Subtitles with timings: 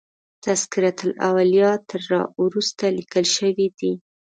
[0.45, 3.91] تذکرة الاولیاء تر را وروسته لیکل شوی دی.